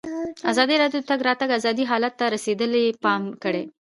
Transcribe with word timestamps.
ازادي 0.51 0.75
راډیو 0.83 1.01
د 1.01 1.03
د 1.03 1.07
تګ 1.09 1.19
راتګ 1.27 1.49
ازادي 1.59 1.83
حالت 1.91 2.13
ته 2.19 2.25
رسېدلي 2.35 2.83
پام 3.05 3.21
کړی. 3.43 3.63